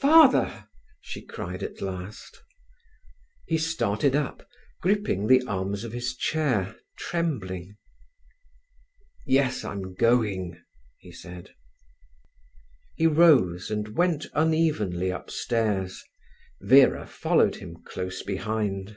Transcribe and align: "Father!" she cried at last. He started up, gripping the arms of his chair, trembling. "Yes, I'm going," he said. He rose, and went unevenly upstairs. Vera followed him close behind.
"Father!" 0.00 0.70
she 1.02 1.20
cried 1.22 1.62
at 1.62 1.82
last. 1.82 2.42
He 3.46 3.58
started 3.58 4.16
up, 4.16 4.48
gripping 4.80 5.26
the 5.26 5.42
arms 5.46 5.84
of 5.84 5.92
his 5.92 6.16
chair, 6.16 6.76
trembling. 6.96 7.76
"Yes, 9.26 9.66
I'm 9.66 9.92
going," 9.92 10.58
he 10.96 11.12
said. 11.12 11.50
He 12.94 13.06
rose, 13.06 13.70
and 13.70 13.88
went 13.88 14.24
unevenly 14.32 15.10
upstairs. 15.10 16.02
Vera 16.62 17.06
followed 17.06 17.56
him 17.56 17.82
close 17.84 18.22
behind. 18.22 18.96